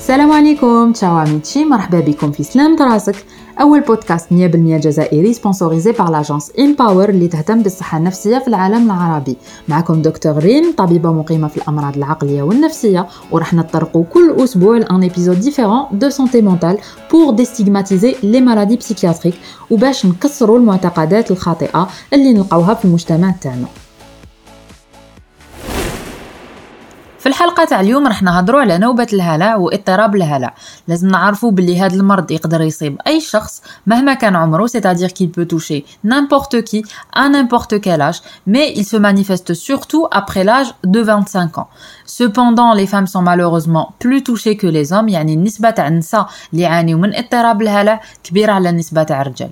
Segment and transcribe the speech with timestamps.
[0.00, 3.24] السلام عليكم تشاو عميتشي مرحبا بكم في سلام راسك
[3.60, 9.36] أول بودكاست 100% جزائري سبونسوريزي بار لاجونس امباور اللي تهتم بالصحة النفسية في العالم العربي.
[9.68, 15.40] معكم دكتور ريم طبيبة مقيمة في الأمراض العقلية والنفسية وراح نطرقوا كل أسبوع لأن ايبيزود
[15.40, 16.78] ديفيرون دو سونتي مونتال
[17.10, 19.34] بور ديستيغماتيزي لي مالادي بسيكياتريك
[19.70, 23.66] وباش نكسروا المعتقدات الخاطئة اللي نلقاوها في المجتمع تاعنا.
[27.20, 30.54] في الحلقة تاع اليوم راح نهضروا على نوبة الهلع واضطراب الهلع
[30.88, 35.46] لازم نعرفوا باللي هذا المرض يقدر يصيب أي شخص مهما كان عمره c'est-à-dire qu'il peut
[35.46, 41.00] toucher n'importe qui à n'importe quel âge mais il se manifeste surtout après l'âge de
[41.00, 41.68] 25 ans.
[42.06, 45.08] Cependant les femmes sont malheureusement plus touchées que les hommes.
[45.08, 49.50] يعني النسبة تاع النساء اللي يعانيوا من اضطراب الهلع كبيرة على النسبة تاع الرجال.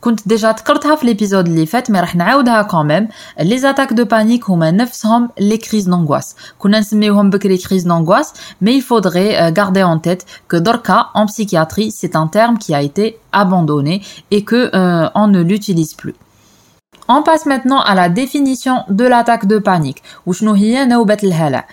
[0.00, 3.08] كنت ديجا ذكرتها في ليبيزود اللي فات مي راح نعاودها كوميم
[3.40, 8.80] لي زاتاك دو بانيك هما نفسهم لي كريز دونغواس كنا نسميوهم بكري كريز دونغواس مي
[8.80, 13.18] il faudrait garder en tête que دركا en psychiatrie c'est un terme qui a été
[13.32, 16.14] abandonné et que euh, on ne l'utilise plus
[17.08, 20.02] On passe maintenant à la définition de l'attaque de panique.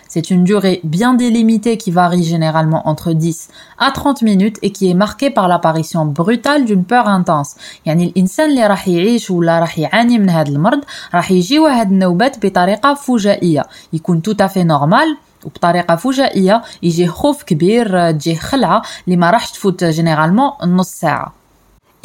[0.08, 4.92] C'est une durée bien délimitée qui varie généralement entre 10 à 30 minutes et qui
[4.92, 7.56] est marquée par l'apparition brutale d'une peur intense.
[7.86, 10.82] يعني الإنسان اللي راح يعيش ولا راح يعاني من هذا المرض
[11.16, 17.44] راح يجيو هاد النوبات بطريقة فجائية يكون tout à fait normal وبطريقه فجائيه يجي خوف
[17.44, 21.37] كبير تجي خلعه اللي ما راحش تفوت جينيرالمون نص ساعه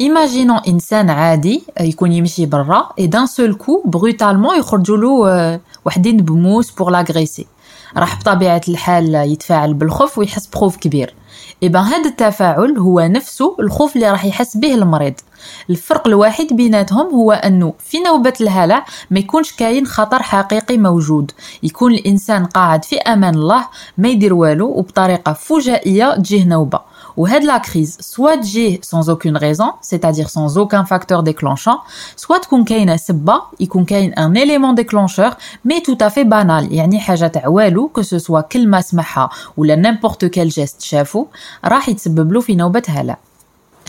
[0.02, 6.70] Imaginons انسان عادي يكون يمشي برا et d'un seul coup brutalement يخرجوا له وحدين بموس
[6.70, 7.44] pour l'agresser.
[7.96, 11.14] راح بطبيعة الحال يتفاعل بالخوف ويحس بخوف كبير.
[11.62, 15.14] إبا هذا التفاعل هو نفسه الخوف اللي راح يحس به المريض.
[15.70, 21.30] الفرق الوحيد بيناتهم هو أنه في نوبة الهلع ما يكونش كاين خطر حقيقي موجود.
[21.62, 23.66] يكون الإنسان قاعد في أمان الله
[23.98, 26.80] ما يدير والو وبطريقة فجائية تجيه نوبة.
[27.17, 31.79] وهاد لا كريز سوا تجيه sans aucune raison c'est-à-dire sans aucun facteur déclenchant
[32.17, 35.31] soit تكون كاينه سبه يكون كاين ان élément déclencheur
[35.67, 39.75] mais tout à fait banal يعني حاجه تاع والو que ce soit كلمه سمعها ولا
[39.75, 41.25] n'importe quel geste شافو
[41.65, 43.17] راح يتسبب له في نوبه هلع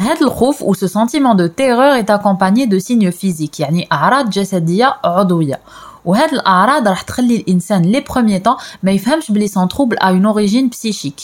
[0.00, 4.96] هذا الخوف ou ce sentiment de terreur est accompagné de signes physiques يعني أعراض جسدية
[5.04, 5.60] عضوية
[6.04, 10.26] وهاد الأعراض راح تخلي الإنسان لي بروميي طون ما يفهمش بلي سون تروبل ا اون
[10.26, 11.20] اوريجين بسيشيك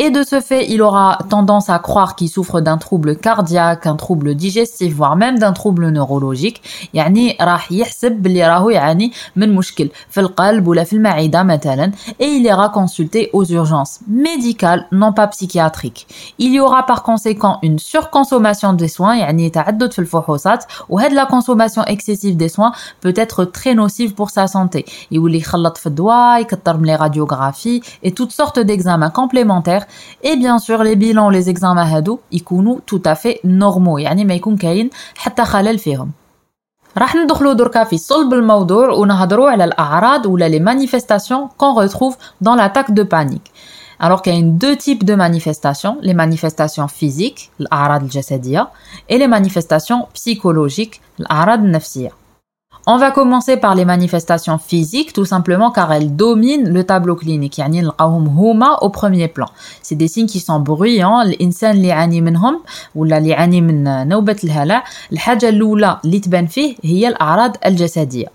[0.00, 3.96] Et de ce fait, il aura tendance à croire qu'il souffre d'un trouble cardiaque, un
[3.96, 6.60] trouble digestif, voire même d'un trouble neurologique.
[6.94, 12.24] يعني راح يحسب بلي راهو يعاني من مشكل في القلب ولا في المعدة مثلا et
[12.24, 16.06] il ira consulter aux urgences médicales non pas psychiatriques.
[16.38, 21.24] Il y aura par conséquent une surconsommation des soins يعني تعدد في الفحوصات وهاد la
[21.24, 24.84] consommation excessive des soins peut être très nocive pour sa santé.
[25.10, 29.86] يولي يخلط في الدواء يكثر من les radiographies et toutes sortes d'examens complémentaires
[30.22, 34.34] et bien sûr les bilans les examens هادو يكونوا tout à fait normaux يعني ما
[34.34, 36.10] يكون كاين حتى خلل فيهم
[36.98, 42.54] راح ندخلوا دركا في صلب الموضوع ونهضروا على الاعراض ولا les manifestations qu'on retrouve dans
[42.54, 43.52] l'attaque de panique
[43.98, 48.68] alors qu'il y a deux types de manifestations, les manifestations physiques, الأعراض الجسدية,
[49.08, 52.19] et les manifestations psychologiques, الأعراض النفسية.
[52.88, 57.58] On va commencer par les manifestations physiques, tout simplement car elles dominent le tableau clinique.
[57.58, 59.48] يعني نلقاوهم هما au premier plan.
[59.82, 61.20] C'est des signes qui sont bruyants.
[61.22, 62.62] الإنسان اللي يعاني منهم
[62.94, 68.26] ولا اللي يعاني من نوبة الهلع الحاجة الأولى اللي تبان فيه هي الأعراض الجسدية.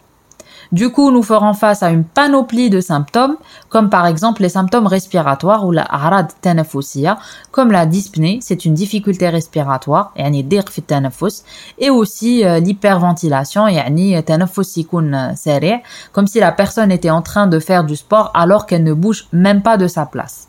[0.71, 3.35] Du coup, nous ferons face à une panoplie de symptômes,
[3.69, 7.17] comme par exemple les symptômes respiratoires ou la harad tanafusia,
[7.51, 11.43] comme la dyspnée, c'est une difficulté respiratoire, yani ضيق في التنفس,
[11.79, 15.81] et aussi euh, l'hyperventilation, yani تنفس يكون سريع,
[16.13, 19.27] comme si la personne était en train de faire du sport alors qu'elle ne bouge
[19.33, 20.44] même pas de sa place.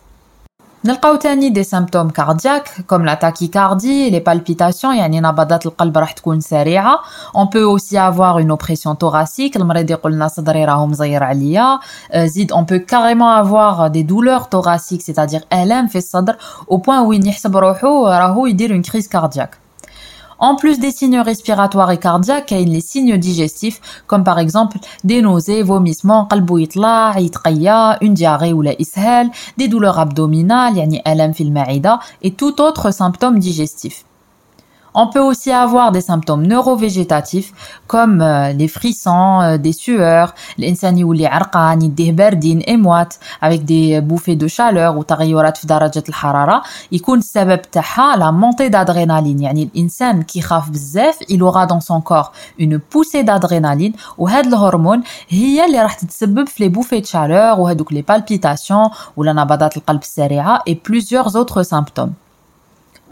[0.84, 6.40] نلقاو تاني دي سيمبتوم كاردياك كوم لا tachycardie les palpitations يعني نبضات القلب راح تكون
[6.40, 6.98] سريعه
[7.36, 11.78] on peut aussi avoir une oppression thoracique المريض يقول لنا صدري راهو مزير عليا
[12.16, 16.36] زيد on peut carrément avoir des douleurs thoraciques c'est-à-dire الام في الصدر
[16.70, 19.65] au point وين يحسب روحو راهو يدير une crise cardiaque
[20.39, 24.37] En plus des signes respiratoires et cardiaques, il y a les signes digestifs, comme par
[24.39, 26.27] exemple des nausées, vomissements,
[28.01, 31.33] une diarrhée ou la ishal, des douleurs abdominales, yani alam
[32.21, 34.03] et tout autre symptôme digestif.
[34.96, 37.52] On peut aussi avoir des symptômes neurovégétatifs
[37.86, 43.64] comme euh, les frissons, euh, des sueurs, l'insani ou les arqan, des bardines émoites avec
[43.64, 46.62] des bouffées de chaleur ou تغيرات في درجة الحرارة
[46.92, 52.00] يكون السبب تاعها la montée d'adrénaline يعني الإنسان كي خاف بزاف il aura dans son
[52.00, 57.58] corps une poussée d'adrénaline وهاد الهرمون هي اللي راح تتسبب في les bouffées de chaleur
[57.58, 62.12] وهادوك les palpitations ولا نبضات القلب السريعة et plusieurs autres symptômes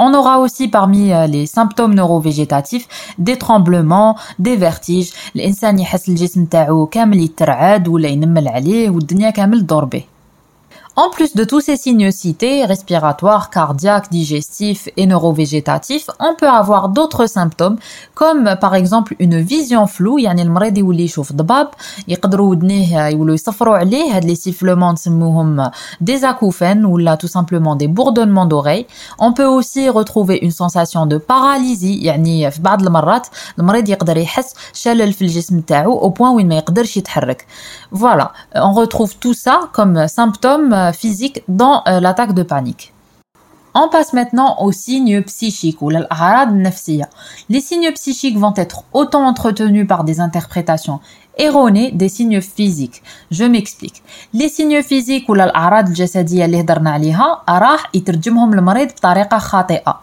[0.03, 2.89] on aura aussi parmi euh, les symptômes neurovégétatifs
[3.19, 9.61] des tremblements, des vertiges, الانسان يحس الجسم تاعو كامل يترعد ولا ينمل عليه والدنيا كامل
[9.61, 10.05] تدور به
[10.97, 16.89] en plus de tous ces signes cités, respiratoires, cardiaques, digestifs et neurovégétatifs, on peut avoir
[16.89, 17.79] d'autres symptômes
[18.15, 21.69] comme par exemple une vision floue, يعني المريض يولي يشوف ضباب
[22.09, 25.71] يقدروا ودنيه يولوا يصفروا عليه هاد les sifflements نسموهم
[26.05, 28.87] des acouphènes ou là tout simplement des bourdonnements d'oreilles.
[29.19, 33.27] On peut aussi retrouver une sensation de paralysie يعني في بعض المرات
[33.59, 37.47] المريض يقدر يحس شلل في الجسم تاعو au point وين ما يقدرش يتحرك.
[37.93, 42.93] Voilà, on retrouve tout ça comme symptômes physique dans euh, l'attaque de panique.
[43.73, 50.03] On passe maintenant aux signes psychiques ou Les signes psychiques vont être autant entretenus par
[50.03, 50.99] des interprétations
[51.39, 53.01] erronées des signes physiques.
[53.31, 54.03] Je m'explique.
[54.35, 60.01] Les signes physiques ou الأعراض الجسدية اللي هضرنا عليها راح يترجمهم المريض بطريقة خاطئة.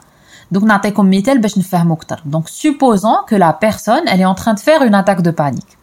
[0.56, 2.24] Donc نعطيكم مثال باش نفهمو أكثر.
[2.26, 5.78] Donc supposons que la personne elle est en train de faire une attaque de panique.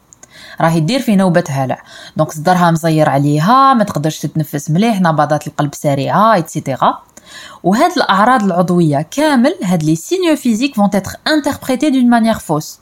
[0.62, 1.84] راهي دير في نوبة هلع
[2.18, 7.00] دونك صدرها مزير عليها ما تقدرش تتنفس مليح نبضات القلب سريعة ايتترا
[7.64, 12.80] وهاد الأعراض العضوية كامل هاد لي سينيو فيزيك فون تتر انتربريتي دون مانيير فوس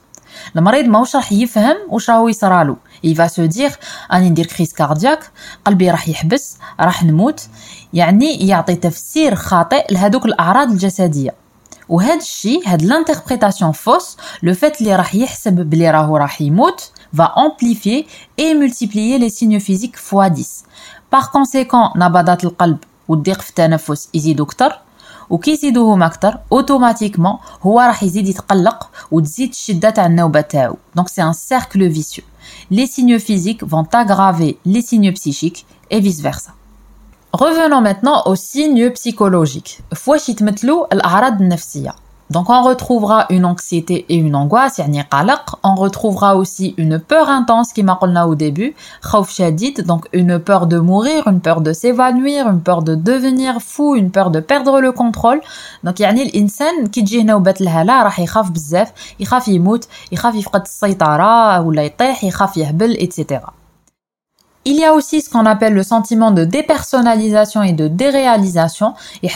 [0.56, 3.72] المريض ماهوش راح يفهم واش راهو يصرالو il va se dire
[4.12, 5.30] اني ندير كريس كاردياك
[5.64, 7.46] قلبي راح يحبس راح نموت.
[7.92, 11.34] يعني يعطي تفسير خاطئ لهذوك الأعراض الجسدية.
[11.88, 17.33] وهذا الشيء هاد لانتربريتاسيون فوس لو فات اللي راح يحسب بلي راهو راح يموت va
[17.35, 18.07] amplifier
[18.37, 20.63] et multiplier les signes physiques x 10
[21.09, 22.77] par conséquent نبضات القلب
[23.07, 24.79] والضيق في التنفس يزيدوا اكثر
[25.29, 31.23] وكي يزيدوهم اكثر اوتوماتيكمون هو راح يزيد يتقلق وتزيد الشده تاع النوبه تاعو دونك سي
[31.23, 32.23] ان سيركل فيسيو
[32.71, 36.51] les signes physiques vont aggraver les signes psychiques et vice versa
[37.33, 39.81] Revenons maintenant aux signes psychologiques.
[39.95, 41.95] فواش يتمثلوا الأعراض النفسية
[42.33, 44.81] donc on retrouvera une anxiété et une angoisse,
[45.63, 48.75] on retrouvera aussi une peur intense qui m'a au début,
[49.85, 54.09] donc une peur de mourir, une peur de s'évanouir, une peur de devenir fou, une
[54.09, 55.41] peur de perdre le contrôle.
[55.83, 61.61] Donc يعني الانسان كي تجيه نوبة الهلع راح يخاف بزاف يخاف يموت يخاف يفقد السيطرة
[61.61, 63.33] ولا يطيح يخاف يهبل etc.
[64.67, 68.93] Il y a aussi ce qu'on appelle le sentiment de dépersonnalisation et de déréalisation.
[69.21, 69.29] Il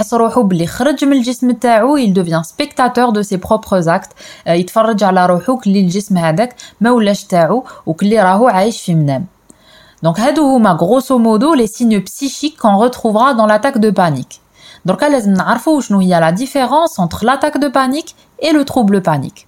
[2.14, 4.16] devient spectateur de ses propres actes.
[4.48, 9.26] يتفرج على روحو كلي الجسم هذاك ما ولاش تاعو وكلي راهو عايش في منام.
[10.06, 14.42] Donc هادو هما grosso modo les signes psychiques qu'on retrouvera dans l'attaque de panique.
[14.90, 19.48] Donc لازم نعرفوا شنو هي la différence entre l'attaque de panique et le trouble panique.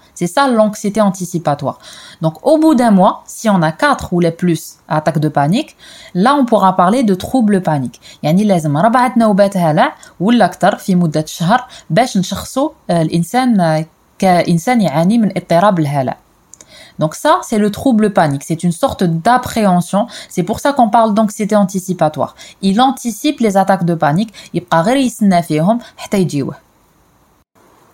[0.14, 1.78] C'est ça l'anxiété anticipatoire.
[2.22, 5.76] Donc au bout d'un mois, si on a 4 ou les plus attaques de panique,
[6.14, 8.00] là on pourra parler de trouble panique.
[8.22, 13.84] يعني لازم ربعة نوبات هلع ولا أكثر في مدة شهر باش نشخصوا الإنسان
[14.18, 16.16] كإنسان يعاني من اضطراب الهلع.
[16.98, 18.42] Donc ça, c'est le trouble panique.
[18.42, 20.06] C'est une sorte d'appréhension.
[20.30, 22.34] C'est pour ça qu'on parle d'anxiété anticipatoire.
[22.62, 24.32] Il anticipe les attaques de panique.
[24.54, 24.82] يبقى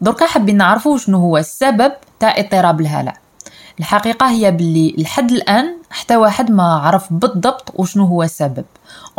[0.00, 3.14] دركا حابين نعرفوا شنو هو السبب تاع اضطراب الهلع
[3.78, 8.64] الحقيقه هي باللي لحد الان حتى واحد ما عرف بالضبط وشنو هو السبب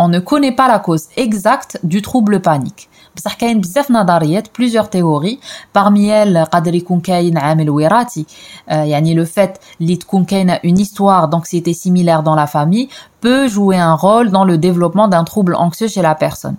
[0.02, 4.84] on ne connaît pas la cause exacte du trouble panique بصح كاين بزاف نظريات بليزيور
[4.84, 5.40] تيوري
[5.78, 8.26] parmi elles قادر يكون كاين عامل وراثي
[8.68, 12.90] يعني لو فات اللي تكون كاينه une histoire d'anxiété similaire dans la famille
[13.22, 16.56] peut jouer un rôle dans le développement d'un trouble anxieux chez la personne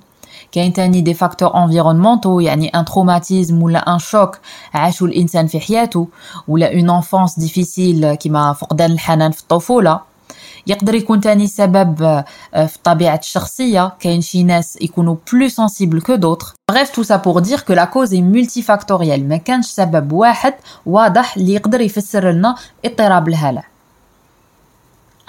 [0.52, 4.38] كاين تاني دي فاكتور انفيرونمونتو يعني ان تروماتيزم ولا ان شوك
[4.75, 6.08] عاشو الانسان في حياته
[6.49, 10.00] ولا اون انفونس ديفيسيل كيما فقدان الحنان في الطفوله
[10.66, 11.96] يقدر يكون تاني سبب
[12.52, 17.40] في طبيعة الشخصية كاين شي ناس يكونوا بلو سنسيبل كو دوتر bref tout ça pour
[17.42, 20.54] dire que la cause est multifactorielle ما كانش سبب واحد
[20.87, 23.64] واضح اللي يقدر يفسر لنا اضطراب الهلع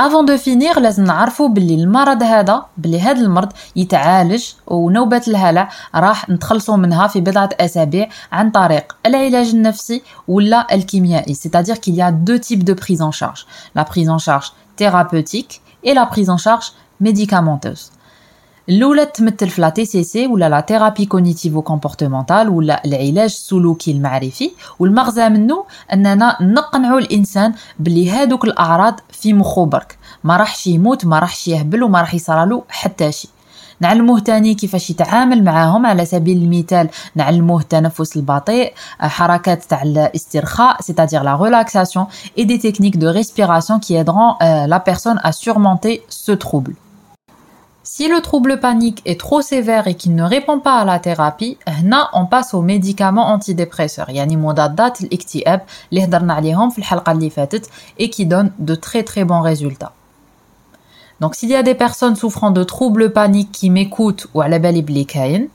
[0.00, 6.30] افون دو فينير لازم نعرفوا باللي المرض هذا باللي هذا المرض يتعالج ونوبة الهلع راح
[6.30, 11.34] نتخلصوا منها في بضعة أسابيع عن طريق العلاج النفسي ولا الكيميائي.
[11.34, 13.46] C'est-à-dire qu'il y a deux types de prise en charge.
[13.74, 15.94] La prise en charge thérapeutique et
[18.68, 23.90] الاولى تمثل في لا تي سي سي ولا لا ثيرابي كوغنيتيفو كومبورتمونتال ولا العلاج السلوكي
[23.90, 24.50] المعرفي.
[24.78, 29.98] والمغزى منه أننا نقنعوا الإنسان بلي هادوك الأعراض في مخو برك.
[30.24, 33.28] ما راحش يموت ما راحش يهبل وما راح يصرالو حتى شي.
[33.80, 36.88] نعلموه تاني كيفاش يتعامل معاهم على سبيل المثال.
[37.14, 43.94] نعلموه التنفس البطيء حركات تاع الاسترخاء c'est-à-dire la relaxation et des techniques de respiration qui
[43.94, 46.02] aideront euh, la personne à surmonter
[47.99, 51.57] Si le trouble panique est trop sévère et qu'il ne répond pas à la thérapie,
[51.67, 57.29] هنا on passe aux médicaments antidépresseurs يعني مضادات الاكتئاب اللي هضرنا عليهم في الحلقة اللي
[57.29, 59.93] فاتت et qui donnent de très très bons résultats.
[61.21, 64.81] Donc s'il y a des personnes souffrant de troubles paniques qui m'écoutent ou على بالي
[64.81, 65.49] بلي كاين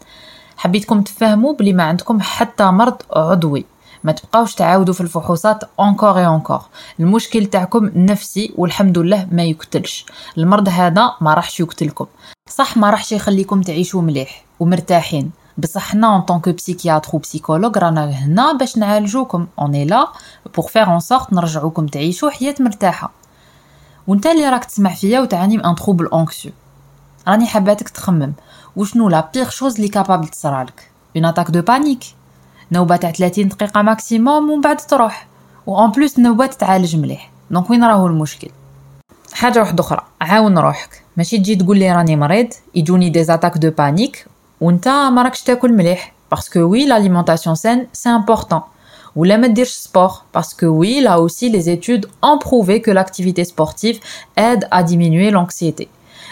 [0.56, 3.64] حبيتكم تفهموا بلي ما عندكم حتى مرض عضوي
[4.05, 6.61] ما تبقاوش تعاودوا في الفحوصات اونكور اي اونكور
[6.99, 10.05] المشكل تاعكم نفسي والحمد لله ما يقتلش.
[10.37, 12.05] المرض هذا ما راحش يقتلكم.
[12.49, 15.31] صح ما راحش يخليكم تعيشوا مليح ومرتاحين.
[15.57, 19.47] بصح حنا ان طونك بسيكياتر و بسيكولوج رانا هنا باش نعالجوكم.
[19.59, 20.07] اوني لا
[20.55, 23.11] بور فير اون سورت نرجعوكم تعيشوا حياة مرتاحة.
[24.07, 26.51] وانت اللي راك تسمع فيا وتعاني من ان تروبل اونكسيو
[27.27, 28.33] راني حباتك تخمم.
[28.75, 32.03] وشنو لا بيغ شوز اللي كابابل تصرالك؟ اون اتاك دو بانيك
[32.72, 35.26] نوبه تاع 30 دقيقه ماكسيموم ومن بعد تروح
[35.66, 38.48] وان بلوس النوبه تتعالج مليح دونك وين راهو المشكل
[39.32, 43.70] حاجه واحده اخرى عاون روحك ماشي تجي تقول لي راني مريض يجوني دي زاتاك دو
[43.70, 44.26] بانيك
[44.60, 48.62] وانت ما راكش تاكل مليح باسكو وي l'alimentation saine c'est important
[49.16, 54.00] ولا ما ديرش سبور باسكو وي là aussi les études ont prouvé que l'activité sportive
[54.36, 55.88] aide à diminuer l'anxiété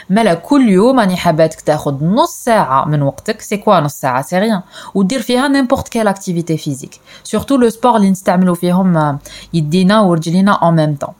[0.09, 3.41] مالا كل يوم راني حاباتك تاخد نص ساعة من وقتك.
[3.41, 4.61] سي كوا نص ساعة؟ سي ريان
[4.95, 9.19] ودير فيها نيمبورت كيل اكتيفيتي فيزيك سورتو لو سبور اللي نستعملو فيهم
[9.53, 11.13] يدينا ورجلينا اون ميم طون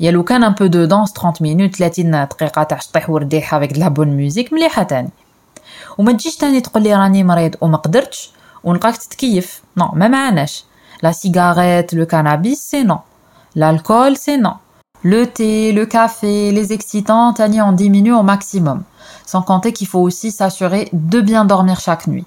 [0.00, 3.72] يا لو كان ان بو دو دانس 30 مينوت 30 دقيقة تاع شطيح ورديحة افيك
[3.72, 5.10] دلا بون ميوزيك مليحة تاني.
[5.98, 8.30] وما تجيش تاني تقول لي راني مريض وما قدرتش
[8.64, 9.62] ونلقاك تتكيف.
[9.76, 10.64] نو ما معناش.
[11.02, 12.98] لا سيجاريت لو كانابيس سي نو
[13.58, 14.56] l'alcool c'est non.
[15.03, 18.83] Le thé, le café, les excitants, Tani en diminue au maximum.
[19.25, 22.25] Sans compter qu'il faut aussi s'assurer de bien dormir chaque nuit.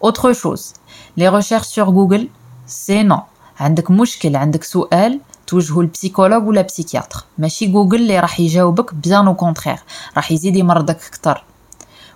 [0.00, 0.74] Autre chose,
[1.16, 2.28] les recherches sur Google,
[2.66, 3.22] c'est non.
[3.60, 9.34] عندك مشكل عندك سؤال توجهه البسيكولوج ولا بسيكياتر ماشي جوجل اللي راح يجاوبك بيان او
[9.34, 9.78] كونترير
[10.16, 11.44] راح يزيد يمرضك اكثر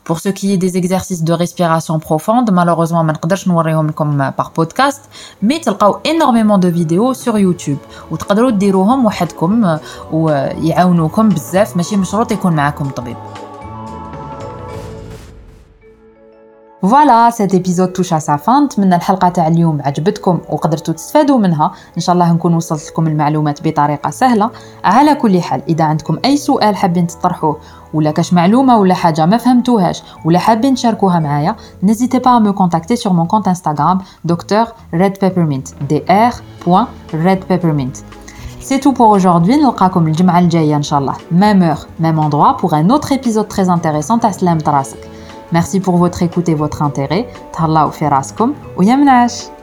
[0.06, 4.50] pour ce qui est des exercices de respiration profonde, malheureusement, ما نقدرش نوريهم لكم par
[4.60, 5.00] podcast,
[5.44, 7.78] mais تلقاو énormément de vidéos sur YouTube
[8.10, 9.78] وتقدروا ديروهم وحدكم
[10.12, 13.16] ويعاونوكم بزاف ماشي مشروط يكون معاكم طبيب.
[16.87, 21.71] فوالا سيت ايبيزود توش سا فان نتمنى الحلقة تاع اليوم عجبتكم وقدرتوا تستفادوا منها.
[21.97, 24.49] إن شاء الله نكون وصلت لكم المعلومات بطريقة سهلة.
[24.83, 27.57] على كل حال إذا عندكم أي سؤال حابين تطرحوه
[27.93, 32.51] ولا كاش معلومة ولا حاجة ما فهمتوهاش ولا حابين تشاركوها معايا n'hésitez pas à me
[32.51, 37.95] contacter sur mon compte Instagram docteur red peppermint dr.redpeppermint
[38.61, 39.55] C'est tout pour aujourd'hui.
[39.55, 41.13] نلقاكم الجمعة الجاية إن شاء الله.
[41.31, 44.17] Même heure, même endroit pour un autre épisode très intéressant.
[44.17, 44.61] À Slam
[45.51, 47.27] Merci pour votre écoute et votre intérêt.
[47.53, 49.56] Thallaou fi raskom ou yamnash.